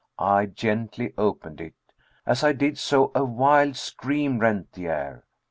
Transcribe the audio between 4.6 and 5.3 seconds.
the air.